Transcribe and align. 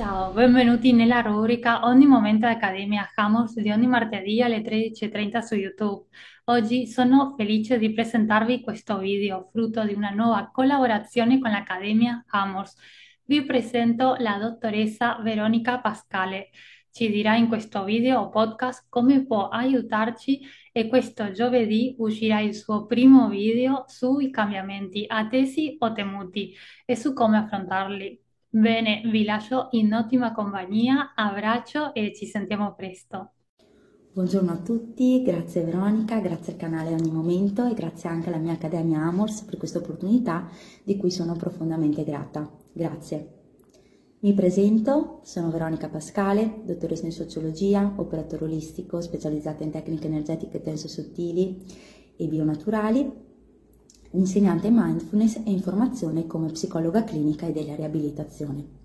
Ciao, 0.00 0.32
benvenuti 0.32 0.94
nella 0.94 1.20
rubrica 1.20 1.84
Ogni 1.84 2.06
momento 2.06 2.46
Accademia 2.46 3.06
Hammers 3.14 3.60
di 3.60 3.70
ogni 3.70 3.86
martedì 3.86 4.40
alle 4.40 4.62
13.30 4.62 5.38
su 5.40 5.56
YouTube. 5.56 6.06
Oggi 6.44 6.86
sono 6.86 7.34
felice 7.36 7.78
di 7.78 7.92
presentarvi 7.92 8.62
questo 8.62 8.96
video, 8.96 9.50
frutto 9.52 9.84
di 9.84 9.92
una 9.92 10.08
nuova 10.08 10.48
collaborazione 10.50 11.38
con 11.38 11.50
l'Accademia 11.50 12.24
Hammers. 12.30 12.76
Vi 13.24 13.44
presento 13.44 14.16
la 14.20 14.38
dottoressa 14.38 15.18
Veronica 15.22 15.80
Pascale. 15.80 16.48
Ci 16.90 17.10
dirà 17.10 17.36
in 17.36 17.48
questo 17.48 17.84
video 17.84 18.20
o 18.20 18.30
podcast 18.30 18.86
come 18.88 19.26
può 19.26 19.48
aiutarci 19.48 20.40
e 20.72 20.88
questo 20.88 21.30
giovedì 21.32 21.94
uscirà 21.98 22.40
il 22.40 22.54
suo 22.54 22.86
primo 22.86 23.28
video 23.28 23.84
sui 23.86 24.30
cambiamenti 24.30 25.04
attesi 25.06 25.76
o 25.78 25.92
temuti 25.92 26.54
e 26.86 26.96
su 26.96 27.12
come 27.12 27.36
affrontarli. 27.36 28.28
Bene, 28.52 29.02
vi 29.04 29.22
lascio 29.22 29.68
in 29.70 29.94
ottima 29.94 30.32
compagnia, 30.32 31.12
abbraccio 31.14 31.94
e 31.94 32.12
ci 32.12 32.26
sentiamo 32.26 32.74
presto. 32.74 33.34
Buongiorno 34.12 34.50
a 34.50 34.56
tutti, 34.56 35.22
grazie 35.22 35.62
Veronica, 35.62 36.18
grazie 36.18 36.54
al 36.54 36.58
canale 36.58 36.92
Ogni 36.92 37.12
Momento 37.12 37.64
e 37.64 37.74
grazie 37.74 38.08
anche 38.08 38.26
alla 38.26 38.38
mia 38.38 38.54
Accademia 38.54 39.02
Amors 39.02 39.42
per 39.42 39.56
questa 39.56 39.78
opportunità 39.78 40.48
di 40.82 40.96
cui 40.96 41.12
sono 41.12 41.36
profondamente 41.36 42.02
grata. 42.02 42.50
Grazie. 42.72 43.34
Mi 44.22 44.34
presento, 44.34 45.20
sono 45.22 45.52
Veronica 45.52 45.88
Pascale, 45.88 46.62
dottoressa 46.64 47.06
in 47.06 47.12
sociologia, 47.12 47.94
operatore 47.98 48.46
olistico 48.46 49.00
specializzata 49.00 49.62
in 49.62 49.70
tecniche 49.70 50.08
energetiche 50.08 50.60
tenso-sottili 50.60 51.64
e 52.16 52.26
bionaturali, 52.26 53.29
insegnante 54.12 54.70
mindfulness 54.70 55.36
e 55.44 55.50
informazione 55.50 56.26
come 56.26 56.50
psicologa 56.50 57.04
clinica 57.04 57.46
e 57.46 57.52
della 57.52 57.74
riabilitazione. 57.74 58.78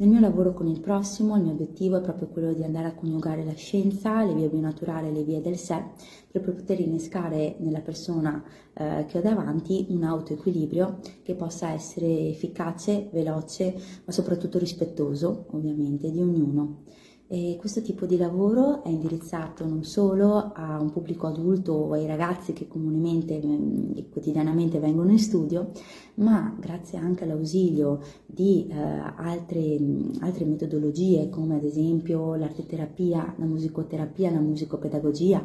Nel 0.00 0.08
mio 0.08 0.20
lavoro 0.20 0.54
con 0.54 0.66
il 0.66 0.80
prossimo 0.80 1.36
il 1.36 1.42
mio 1.42 1.52
obiettivo 1.52 1.98
è 1.98 2.00
proprio 2.00 2.28
quello 2.28 2.54
di 2.54 2.64
andare 2.64 2.86
a 2.86 2.94
coniugare 2.94 3.44
la 3.44 3.52
scienza, 3.52 4.24
le 4.24 4.32
vie 4.32 4.48
bionaturali 4.48 5.08
e 5.08 5.12
le 5.12 5.24
vie 5.24 5.42
del 5.42 5.58
sé 5.58 5.82
per 6.30 6.40
poter 6.40 6.80
innescare 6.80 7.56
nella 7.58 7.80
persona 7.80 8.42
eh, 8.72 9.04
che 9.06 9.18
ho 9.18 9.20
davanti 9.20 9.88
un 9.90 10.02
autoequilibrio 10.02 11.00
che 11.22 11.34
possa 11.34 11.72
essere 11.72 12.28
efficace, 12.28 13.10
veloce 13.12 13.74
ma 14.06 14.12
soprattutto 14.12 14.58
rispettoso 14.58 15.44
ovviamente 15.50 16.10
di 16.10 16.22
ognuno. 16.22 16.84
E 17.32 17.56
questo 17.60 17.80
tipo 17.80 18.06
di 18.06 18.16
lavoro 18.16 18.82
è 18.82 18.88
indirizzato 18.88 19.64
non 19.64 19.84
solo 19.84 20.50
a 20.52 20.80
un 20.80 20.90
pubblico 20.90 21.28
adulto 21.28 21.72
o 21.72 21.92
ai 21.92 22.04
ragazzi 22.04 22.52
che 22.52 22.66
comunemente 22.66 23.40
mm, 23.40 23.92
e 23.94 24.08
quotidianamente 24.08 24.80
vengono 24.80 25.12
in 25.12 25.20
studio, 25.20 25.70
ma 26.14 26.52
grazie 26.58 26.98
anche 26.98 27.22
all'ausilio 27.22 28.00
di 28.26 28.66
eh, 28.68 28.74
altre, 28.74 29.78
mm, 29.78 30.10
altre 30.22 30.44
metodologie 30.44 31.28
come 31.28 31.54
ad 31.54 31.62
esempio 31.62 32.34
l'arteterapia, 32.34 33.36
la 33.38 33.44
musicoterapia, 33.44 34.32
la 34.32 34.40
musicopedagogia, 34.40 35.40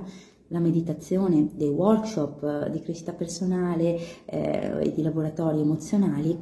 la 0.47 0.59
meditazione, 0.59 1.52
dei 1.53 1.69
workshop 1.69 2.66
eh, 2.66 2.72
di 2.72 2.80
crescita 2.80 3.13
personale 3.13 4.00
eh, 4.25 4.80
e 4.80 4.91
di 4.91 5.03
laboratori 5.03 5.59
emozionali, 5.59 6.36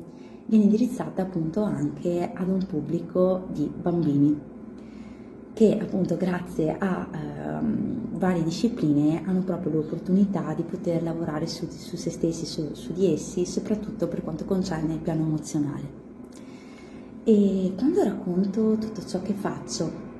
viene 0.45 0.63
indirizzata 0.63 1.21
appunto 1.21 1.63
anche 1.63 2.31
ad 2.33 2.47
un 2.47 2.65
pubblico 2.65 3.47
di 3.51 3.69
bambini 3.69 4.51
che 5.53 5.77
appunto 5.79 6.17
grazie 6.17 6.75
a 6.77 7.07
ehm, 7.11 8.17
varie 8.17 8.43
discipline 8.43 9.21
hanno 9.25 9.41
proprio 9.41 9.73
l'opportunità 9.73 10.53
di 10.55 10.63
poter 10.63 11.03
lavorare 11.03 11.45
su, 11.45 11.67
su 11.69 11.95
se 11.95 12.09
stessi, 12.09 12.45
su, 12.45 12.73
su, 12.73 12.91
di 12.93 13.11
essi, 13.13 13.45
soprattutto 13.45 14.07
per 14.07 14.23
quanto 14.23 14.45
concerne 14.45 14.93
il 14.93 14.99
piano 14.99 15.21
emozionale. 15.21 16.01
E 17.23 17.73
quando 17.77 18.03
racconto 18.03 18.77
tutto 18.77 19.05
ciò 19.05 19.21
che 19.21 19.33
faccio, 19.33 20.11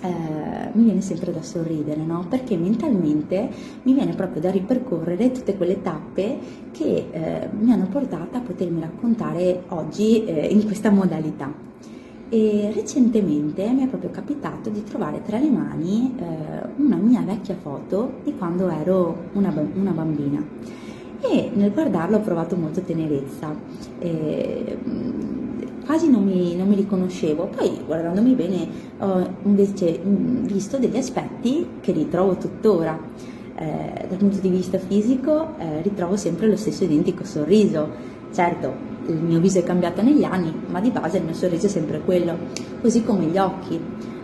eh, 0.00 0.70
mi 0.72 0.84
viene 0.84 1.00
sempre 1.00 1.32
da 1.32 1.42
sorridere, 1.42 2.02
no? 2.02 2.26
Perché 2.28 2.56
mentalmente 2.56 3.48
mi 3.82 3.92
viene 3.92 4.14
proprio 4.14 4.40
da 4.40 4.50
ripercorrere 4.50 5.32
tutte 5.32 5.56
quelle 5.56 5.82
tappe 5.82 6.38
che 6.70 7.08
eh, 7.10 7.48
mi 7.58 7.72
hanno 7.72 7.86
portata 7.88 8.38
a 8.38 8.40
potermi 8.40 8.80
raccontare 8.80 9.64
oggi 9.68 10.24
eh, 10.24 10.46
in 10.46 10.64
questa 10.64 10.90
modalità 10.90 11.65
e 12.28 12.72
recentemente 12.74 13.68
mi 13.70 13.84
è 13.84 13.86
proprio 13.86 14.10
capitato 14.10 14.68
di 14.68 14.82
trovare 14.82 15.22
tra 15.22 15.38
le 15.38 15.48
mani 15.48 16.14
eh, 16.18 16.24
una 16.76 16.96
mia 16.96 17.20
vecchia 17.20 17.54
foto 17.54 18.14
di 18.24 18.34
quando 18.36 18.68
ero 18.68 19.28
una, 19.34 19.52
una, 19.74 19.92
bambina. 19.92 20.44
E 21.20 21.50
nel 21.54 21.72
guardarlo 21.72 22.16
ho 22.16 22.20
provato 22.20 22.56
molto 22.56 22.80
tenerezza, 22.80 23.54
e, 24.00 24.78
quasi 25.84 26.10
non 26.10 26.24
mi, 26.24 26.56
non 26.56 26.68
mi, 26.68 26.74
riconoscevo, 26.74 27.46
poi 27.46 27.80
guardandomi 27.86 28.34
bene 28.34 28.68
ho 28.98 29.28
invece 29.44 30.00
visto 30.02 30.78
degli 30.78 30.96
aspetti 30.96 31.66
che 31.80 31.92
ritrovo 31.92 32.36
tuttora. 32.36 32.98
Eh, 33.58 34.06
dal 34.06 34.18
punto 34.18 34.38
di 34.38 34.50
vista 34.50 34.78
fisico 34.78 35.56
eh, 35.56 35.80
ritrovo 35.80 36.16
sempre 36.16 36.46
lo 36.46 36.56
stesso 36.56 36.84
identico 36.84 37.24
sorriso, 37.24 37.88
certo 38.32 38.95
il 39.08 39.16
mio 39.16 39.40
viso 39.40 39.58
è 39.58 39.62
cambiato 39.62 40.02
negli 40.02 40.24
anni, 40.24 40.52
ma 40.68 40.80
di 40.80 40.90
base 40.90 41.18
il 41.18 41.24
mio 41.24 41.34
sorriso 41.34 41.66
è 41.66 41.68
sempre 41.68 42.00
quello, 42.00 42.36
così 42.80 43.02
come 43.04 43.24
gli 43.26 43.38
occhi, 43.38 43.80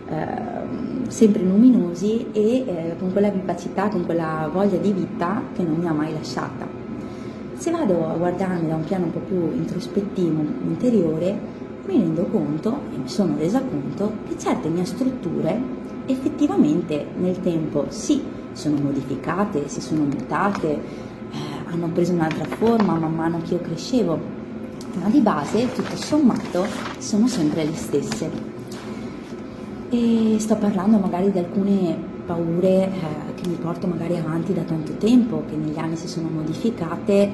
eh, 0.09 1.07
sempre 1.07 1.43
luminosi 1.43 2.27
e 2.31 2.57
eh, 2.65 2.95
con 2.99 3.11
quella 3.11 3.29
vivacità, 3.29 3.87
con 3.87 4.05
quella 4.05 4.49
voglia 4.51 4.77
di 4.77 4.91
vita 4.91 5.41
che 5.53 5.63
non 5.63 5.77
mi 5.77 5.87
ha 5.87 5.93
mai 5.93 6.13
lasciata. 6.13 6.67
Se 7.55 7.71
vado 7.71 8.09
a 8.09 8.13
guardarmi 8.13 8.67
da 8.67 8.75
un 8.75 8.83
piano 8.83 9.05
un 9.05 9.11
po' 9.11 9.19
più 9.19 9.51
introspettivo, 9.53 10.43
interiore, 10.65 11.61
mi 11.85 11.97
rendo 11.97 12.23
conto 12.23 12.79
e 12.93 12.97
mi 12.97 13.09
sono 13.09 13.35
resa 13.37 13.61
conto 13.61 14.11
che 14.27 14.37
certe 14.37 14.69
mie 14.69 14.85
strutture 14.85 15.81
effettivamente 16.05 17.05
nel 17.17 17.39
tempo 17.41 17.85
sì 17.89 18.21
sono 18.53 18.77
modificate, 18.77 19.67
si 19.67 19.81
sono 19.81 20.03
mutate, 20.03 20.71
eh, 20.71 21.37
hanno 21.71 21.87
preso 21.87 22.13
un'altra 22.13 22.45
forma 22.45 22.93
man 22.93 23.13
mano 23.13 23.41
che 23.41 23.55
io 23.55 23.61
crescevo, 23.61 24.19
ma 24.99 25.09
di 25.09 25.19
base, 25.19 25.71
tutto 25.73 25.95
sommato, 25.95 26.65
sono 26.99 27.27
sempre 27.27 27.63
le 27.63 27.75
stesse. 27.75 28.29
E 29.89 30.35
sto 30.39 30.55
parlando 30.55 30.97
magari 30.97 31.31
di 31.31 31.39
alcune 31.39 31.97
paure 32.25 32.85
eh, 32.85 32.91
che 33.35 33.47
mi 33.47 33.55
porto 33.55 33.87
magari 33.87 34.17
avanti 34.17 34.53
da 34.53 34.61
tanto 34.61 34.93
tempo, 34.93 35.43
che 35.47 35.55
negli 35.55 35.77
anni 35.77 35.95
si 35.95 36.07
sono 36.07 36.29
modificate, 36.29 37.29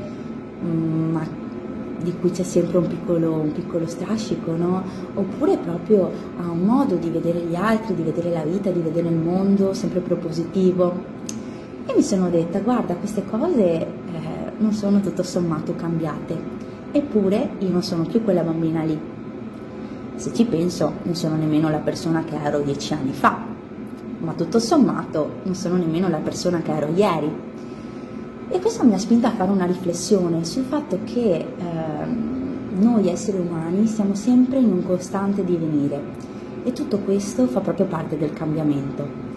mh, 0.61 0.67
mm, 0.67 1.11
ma 1.11 1.47
di 2.01 2.13
cui 2.17 2.31
c'è 2.31 2.43
sempre 2.43 2.77
un 2.77 2.87
piccolo, 2.87 3.33
un 3.33 3.51
piccolo 3.51 3.85
strascico, 3.85 4.55
no? 4.55 4.81
Oppure 5.15 5.57
proprio 5.57 6.09
a 6.37 6.49
un 6.49 6.59
modo 6.59 6.95
di 6.95 7.09
vedere 7.09 7.39
gli 7.41 7.55
altri, 7.55 7.93
di 7.93 8.03
vedere 8.03 8.31
la 8.31 8.43
vita, 8.43 8.69
di 8.71 8.79
vedere 8.79 9.09
il 9.09 9.15
mondo 9.15 9.73
sempre 9.73 9.99
propositivo. 9.99 11.17
E 11.85 11.93
mi 11.93 12.01
sono 12.01 12.29
detta, 12.29 12.59
guarda, 12.59 12.95
queste 12.95 13.25
cose 13.25 13.63
eh, 13.63 13.87
non 14.59 14.71
sono 14.71 15.01
tutto 15.01 15.23
sommato 15.23 15.75
cambiate 15.75 16.58
Eppure 16.91 17.51
io 17.59 17.69
non 17.69 17.83
sono 17.83 18.03
più 18.03 18.23
quella 18.23 18.41
bambina 18.41 18.83
lì. 18.83 18.99
Se 20.15 20.33
ci 20.33 20.45
penso, 20.45 20.93
non 21.03 21.15
sono 21.15 21.35
nemmeno 21.35 21.69
la 21.69 21.77
persona 21.77 22.23
che 22.23 22.35
ero 22.35 22.59
dieci 22.59 22.93
anni 22.93 23.13
fa, 23.13 23.45
ma 24.19 24.33
tutto 24.33 24.59
sommato 24.59 25.37
non 25.43 25.55
sono 25.55 25.77
nemmeno 25.77 26.09
la 26.09 26.17
persona 26.17 26.61
che 26.61 26.71
ero 26.71 26.91
ieri. 26.93 27.31
E 28.49 28.59
questo 28.59 28.83
mi 28.83 28.95
ha 28.95 28.97
spinto 28.97 29.27
a 29.27 29.31
fare 29.31 29.51
una 29.51 29.65
riflessione 29.65 30.43
sul 30.43 30.63
fatto 30.63 30.99
che 31.03 31.35
eh, 31.35 32.05
noi 32.79 33.07
esseri 33.07 33.37
umani 33.37 33.85
siamo 33.85 34.15
sempre 34.15 34.57
in 34.57 34.71
un 34.71 34.83
costante 34.83 35.43
divenire 35.43 36.01
e 36.63 36.73
tutto 36.73 36.97
questo 36.99 37.45
fa 37.45 37.59
proprio 37.59 37.85
parte 37.85 38.17
del 38.17 38.33
cambiamento 38.33 39.28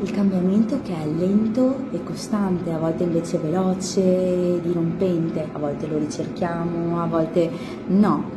il 0.00 0.10
cambiamento 0.12 0.80
che 0.82 0.94
è 0.94 1.06
lento 1.06 1.86
e 1.90 2.02
costante, 2.04 2.70
a 2.70 2.78
volte 2.78 3.02
invece 3.02 3.38
veloce, 3.38 4.60
dirompente, 4.60 5.48
a 5.52 5.58
volte 5.58 5.86
lo 5.86 5.98
ricerchiamo, 5.98 7.00
a 7.00 7.06
volte 7.06 7.50
no. 7.88 8.36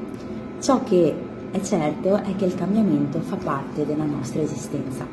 Ciò 0.60 0.84
che 0.84 1.16
è 1.52 1.60
certo 1.62 2.16
è 2.16 2.36
che 2.36 2.46
il 2.46 2.56
cambiamento 2.56 3.20
fa 3.20 3.36
parte 3.36 3.86
della 3.86 4.06
nostra 4.06 4.42
esistenza. 4.42 5.06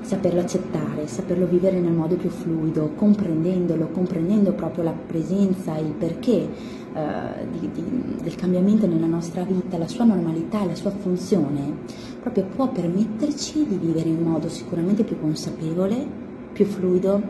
Saperlo 0.00 0.40
accettare, 0.40 1.06
saperlo 1.06 1.46
vivere 1.46 1.78
nel 1.78 1.92
modo 1.92 2.16
più 2.16 2.28
fluido, 2.28 2.90
comprendendolo, 2.96 3.88
comprendendo 3.88 4.52
proprio 4.52 4.84
la 4.84 4.94
presenza, 5.06 5.76
il 5.78 5.92
perché 5.92 6.48
eh, 6.94 7.46
di, 7.58 7.70
di, 7.72 8.16
del 8.20 8.34
cambiamento 8.34 8.86
nella 8.86 9.06
nostra 9.06 9.44
vita, 9.44 9.78
la 9.78 9.88
sua 9.88 10.04
normalità 10.04 10.62
e 10.62 10.66
la 10.66 10.74
sua 10.74 10.90
funzione, 10.90 12.10
proprio 12.22 12.44
può 12.44 12.68
permetterci 12.68 13.66
di 13.66 13.76
vivere 13.76 14.08
in 14.08 14.22
modo 14.22 14.48
sicuramente 14.48 15.02
più 15.02 15.20
consapevole, 15.20 16.06
più 16.52 16.64
fluido, 16.64 17.20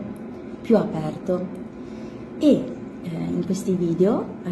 più 0.61 0.77
aperto 0.77 1.45
e 2.37 2.63
eh, 3.01 3.09
in 3.09 3.43
questi 3.43 3.73
video 3.73 4.25
eh, 4.43 4.51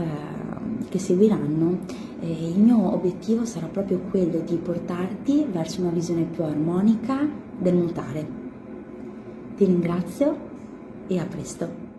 che 0.89 0.97
seguiranno 0.97 1.77
eh, 2.21 2.49
il 2.49 2.59
mio 2.59 2.91
obiettivo 2.91 3.45
sarà 3.45 3.67
proprio 3.67 3.99
quello 4.09 4.39
di 4.39 4.55
portarti 4.55 5.45
verso 5.49 5.81
una 5.81 5.91
visione 5.91 6.23
più 6.23 6.44
armonica 6.44 7.27
del 7.57 7.75
mutare. 7.75 8.27
Ti 9.55 9.65
ringrazio 9.65 10.49
e 11.07 11.19
a 11.19 11.25
presto. 11.25 11.90